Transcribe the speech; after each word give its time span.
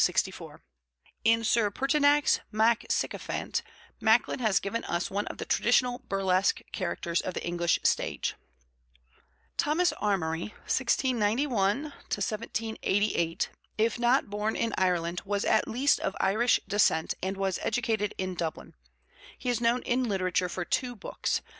In 1.23 1.43
Sir 1.43 1.69
Pertinax 1.69 2.39
MacSycophant, 2.51 3.61
Macklin 3.99 4.39
has 4.39 4.59
given 4.59 4.83
us 4.85 5.11
one 5.11 5.27
of 5.27 5.37
the 5.37 5.45
traditional 5.45 5.99
burlesque 6.09 6.59
characters 6.71 7.21
of 7.21 7.35
the 7.35 7.45
English 7.45 7.77
stage. 7.83 8.33
Thomas 9.57 9.93
Amory 10.01 10.55
(1691? 10.65 11.83
1788), 11.83 13.49
if 13.77 13.99
not 13.99 14.31
born 14.31 14.55
in 14.55 14.73
Ireland, 14.75 15.21
was 15.23 15.45
at 15.45 15.67
least 15.67 15.99
of 15.99 16.15
Irish 16.19 16.59
descent 16.67 17.13
and 17.21 17.37
was 17.37 17.59
educated 17.61 18.15
in 18.17 18.33
Dublin. 18.33 18.73
He 19.37 19.49
is 19.49 19.61
known 19.61 19.83
in 19.83 20.05
literature 20.05 20.49
for 20.49 20.65
two 20.65 20.95
books. 20.95 21.41